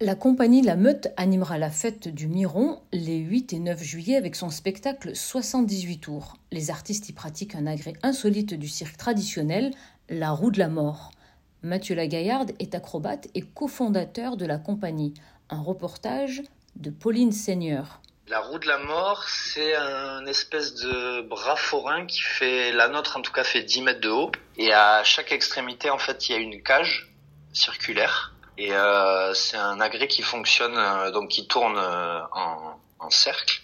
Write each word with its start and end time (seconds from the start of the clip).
La 0.00 0.14
compagnie 0.14 0.62
La 0.62 0.76
Meute 0.76 1.08
animera 1.16 1.58
la 1.58 1.70
fête 1.70 2.06
du 2.06 2.28
Miron 2.28 2.80
les 2.92 3.16
8 3.16 3.52
et 3.52 3.58
9 3.58 3.82
juillet 3.82 4.14
avec 4.14 4.36
son 4.36 4.48
spectacle 4.48 5.16
78 5.16 5.98
tours. 5.98 6.36
Les 6.52 6.70
artistes 6.70 7.08
y 7.08 7.12
pratiquent 7.12 7.56
un 7.56 7.66
agrès 7.66 7.94
insolite 8.04 8.54
du 8.54 8.68
cirque 8.68 8.96
traditionnel, 8.96 9.72
la 10.08 10.30
roue 10.30 10.52
de 10.52 10.60
la 10.60 10.68
mort. 10.68 11.10
Mathieu 11.64 11.96
Lagaillarde 11.96 12.52
est 12.60 12.76
acrobate 12.76 13.26
et 13.34 13.40
cofondateur 13.42 14.36
de 14.36 14.46
la 14.46 14.58
compagnie. 14.58 15.14
Un 15.50 15.60
reportage 15.60 16.44
de 16.76 16.90
Pauline 16.90 17.32
Seigneur. 17.32 18.00
La 18.28 18.38
roue 18.38 18.60
de 18.60 18.68
la 18.68 18.78
mort, 18.78 19.24
c'est 19.28 19.74
un 19.74 20.24
espèce 20.26 20.76
de 20.76 21.22
bras 21.22 21.56
forain 21.56 22.06
qui 22.06 22.20
fait, 22.20 22.70
la 22.70 22.86
nôtre 22.86 23.16
en 23.16 23.20
tout 23.20 23.32
cas 23.32 23.42
fait 23.42 23.64
10 23.64 23.82
mètres 23.82 24.00
de 24.00 24.10
haut. 24.10 24.30
Et 24.58 24.72
à 24.72 25.02
chaque 25.02 25.32
extrémité, 25.32 25.90
en 25.90 25.98
fait, 25.98 26.28
il 26.28 26.32
y 26.32 26.34
a 26.36 26.38
une 26.38 26.62
cage 26.62 27.12
circulaire 27.52 28.37
et 28.58 28.72
euh, 28.72 29.32
c'est 29.34 29.56
un 29.56 29.80
agrès 29.80 30.08
qui 30.08 30.22
fonctionne, 30.22 30.76
euh, 30.76 31.12
donc 31.12 31.28
qui 31.28 31.46
tourne 31.46 31.78
euh, 31.78 32.20
en, 32.32 32.76
en, 32.98 33.10
cercle. 33.10 33.60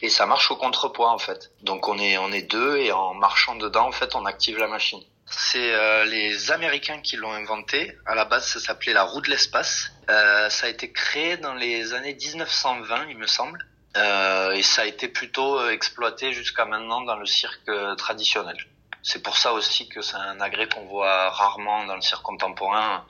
Et 0.00 0.08
ça 0.08 0.26
marche 0.26 0.52
au 0.52 0.56
contrepoids 0.56 1.10
en 1.10 1.18
fait. 1.18 1.50
Donc 1.62 1.88
on 1.88 1.98
est 1.98 2.16
on 2.18 2.30
est 2.30 2.42
deux 2.42 2.76
et 2.76 2.92
en 2.92 3.14
marchant 3.14 3.56
dedans, 3.56 3.88
en 3.88 3.92
fait, 3.92 4.14
on 4.14 4.24
active 4.24 4.56
la 4.58 4.68
machine. 4.68 5.02
C'est 5.26 5.74
euh, 5.74 6.04
les 6.04 6.52
Américains 6.52 7.00
qui 7.00 7.16
l'ont 7.16 7.32
inventé. 7.32 7.98
À 8.06 8.14
la 8.14 8.24
base, 8.24 8.46
ça 8.46 8.60
s'appelait 8.60 8.92
la 8.92 9.02
roue 9.02 9.20
de 9.20 9.28
l'espace. 9.28 9.90
ça 10.06 10.66
a 10.66 10.68
été 10.68 10.92
créé 10.92 11.36
dans 11.36 11.54
les 11.54 11.92
années 11.92 12.14
1920, 12.14 13.06
il 13.10 13.18
me 13.18 13.26
semble. 13.26 13.66
et 13.96 14.62
ça 14.62 14.82
a 14.82 14.84
été 14.86 15.08
plutôt 15.08 15.68
exploité 15.68 16.32
jusqu'à 16.32 16.64
maintenant 16.64 17.00
dans 17.00 17.16
le 17.16 17.26
cirque 17.26 17.70
traditionnel. 17.98 18.56
C'est 19.02 19.22
pour 19.22 19.36
ça 19.36 19.52
aussi 19.52 19.88
que 19.88 20.02
c'est 20.02 20.16
un 20.16 20.40
agrès 20.40 20.68
qu'on 20.68 20.84
voit 20.86 21.30
rarement 21.30 21.84
dans 21.86 21.94
le 21.94 22.02
cirque 22.02 22.22
contemporain. 22.22 23.04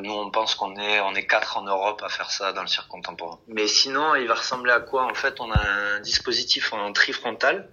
Nous, 0.00 0.12
on 0.12 0.30
pense 0.30 0.54
qu'on 0.54 0.76
est, 0.76 1.00
on 1.00 1.14
est 1.14 1.26
quatre 1.26 1.56
en 1.56 1.62
Europe 1.62 2.02
à 2.04 2.08
faire 2.08 2.30
ça 2.30 2.52
dans 2.52 2.60
le 2.60 2.68
cirque 2.68 2.88
contemporain. 2.88 3.38
Mais 3.48 3.66
sinon, 3.66 4.14
il 4.14 4.28
va 4.28 4.34
ressembler 4.34 4.72
à 4.72 4.80
quoi? 4.80 5.04
En 5.04 5.14
fait, 5.14 5.40
on 5.40 5.50
a 5.50 5.58
un 5.58 6.00
dispositif 6.00 6.72
en 6.72 6.92
trifrontal. 6.92 7.68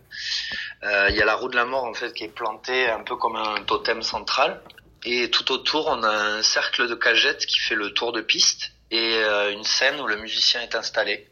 Euh, 0.83 1.09
il 1.09 1.15
y 1.17 1.21
a 1.21 1.25
la 1.25 1.35
roue 1.35 1.49
de 1.49 1.55
la 1.55 1.65
mort 1.65 1.83
en 1.83 1.93
fait 1.93 2.13
qui 2.13 2.23
est 2.23 2.33
plantée 2.33 2.89
un 2.89 3.03
peu 3.03 3.17
comme 3.17 3.35
un 3.35 3.61
totem 3.63 4.01
central. 4.01 4.61
Et 5.03 5.29
tout 5.29 5.51
autour, 5.51 5.87
on 5.87 6.03
a 6.03 6.09
un 6.09 6.41
cercle 6.41 6.87
de 6.87 6.95
cagettes 6.95 7.45
qui 7.45 7.59
fait 7.59 7.75
le 7.75 7.91
tour 7.91 8.11
de 8.11 8.21
piste 8.21 8.71
et 8.91 9.17
euh, 9.17 9.51
une 9.51 9.63
scène 9.63 9.99
où 9.99 10.07
le 10.07 10.15
musicien 10.15 10.61
est 10.61 10.75
installé. 10.75 11.29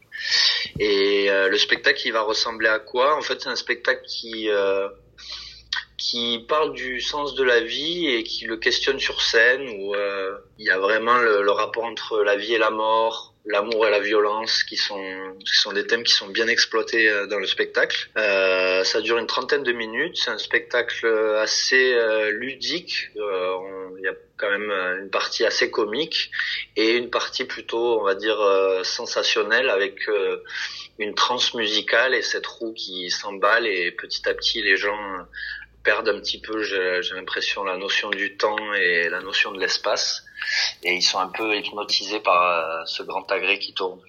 Et 0.78 1.30
euh, 1.30 1.48
le 1.48 1.58
spectacle, 1.58 2.02
il 2.04 2.12
va 2.12 2.22
ressembler 2.22 2.68
à 2.68 2.78
quoi? 2.78 3.16
En 3.16 3.22
fait, 3.22 3.40
c'est 3.40 3.48
un 3.48 3.56
spectacle 3.56 4.02
qui 4.06 4.48
qui 6.04 6.44
parle 6.46 6.74
du 6.74 7.00
sens 7.00 7.34
de 7.34 7.42
la 7.42 7.60
vie 7.60 8.08
et 8.08 8.24
qui 8.24 8.44
le 8.44 8.58
questionne 8.58 9.00
sur 9.00 9.22
scène 9.22 9.66
où 9.66 9.94
euh, 9.94 10.36
il 10.58 10.66
y 10.66 10.70
a 10.70 10.78
vraiment 10.78 11.16
le, 11.16 11.50
rapport 11.50 11.84
entre 11.84 12.22
la 12.22 12.36
vie 12.36 12.52
et 12.52 12.58
la 12.58 12.68
mort, 12.68 13.32
l'amour 13.46 13.86
et 13.86 13.90
la 13.90 14.00
violence 14.00 14.64
qui 14.64 14.76
sont 14.76 15.02
qui 15.40 15.54
sont 15.54 15.72
des 15.72 15.86
thèmes 15.86 16.02
qui 16.02 16.12
sont 16.12 16.28
bien 16.28 16.46
exploités 16.46 17.08
euh, 17.08 17.26
dans 17.26 17.38
le 17.38 17.46
spectacle. 17.46 18.10
Euh, 18.18 18.84
ça 18.84 19.00
dure 19.00 19.16
une 19.16 19.26
trentaine 19.26 19.62
de 19.62 19.72
minutes, 19.72 20.18
c'est 20.18 20.30
un 20.30 20.36
spectacle 20.36 21.06
assez 21.38 21.94
euh, 21.94 22.30
ludique. 22.32 23.10
Il 23.16 24.02
y 24.02 24.08
a 24.08 24.14
quand 24.36 24.50
même 24.50 24.70
une 25.00 25.08
partie 25.08 25.46
assez 25.46 25.70
comique 25.70 26.30
et 26.76 26.98
une 26.98 27.08
partie 27.08 27.46
plutôt, 27.46 27.98
on 27.98 28.04
va 28.04 28.14
dire, 28.14 28.36
sensationnelle 28.82 29.70
avec 29.70 30.06
une 30.98 31.14
transe 31.14 31.54
musicale 31.54 32.14
et 32.14 32.20
cette 32.20 32.46
roue 32.46 32.74
qui 32.74 33.10
s'emballe 33.10 33.66
et 33.66 33.90
petit 33.92 34.28
à 34.28 34.34
petit 34.34 34.60
les 34.60 34.76
gens 34.76 34.98
perdent 35.84 36.08
un 36.08 36.18
petit 36.18 36.40
peu, 36.40 36.62
j'ai 36.64 37.14
l'impression, 37.14 37.62
la 37.62 37.76
notion 37.76 38.10
du 38.10 38.36
temps 38.36 38.72
et 38.74 39.08
la 39.08 39.20
notion 39.20 39.52
de 39.52 39.60
l'espace. 39.60 40.24
Et 40.82 40.94
ils 40.94 41.02
sont 41.02 41.18
un 41.18 41.28
peu 41.28 41.56
hypnotisés 41.56 42.20
par 42.20 42.42
euh, 42.42 42.82
ce 42.86 43.02
grand 43.02 43.30
agrès 43.30 43.58
qui 43.58 43.72
tourne. 43.74 44.00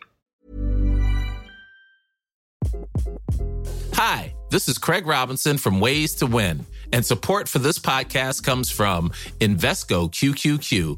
Hi, 3.94 4.34
this 4.50 4.68
is 4.68 4.78
Craig 4.78 5.06
Robinson 5.06 5.58
from 5.58 5.80
Ways 5.80 6.16
to 6.16 6.26
Win. 6.26 6.66
And 6.92 7.06
support 7.06 7.48
for 7.48 7.60
this 7.60 7.80
podcast 7.80 8.44
comes 8.44 8.72
from 8.72 9.12
Invesco 9.40 10.10
QQQ 10.10 10.98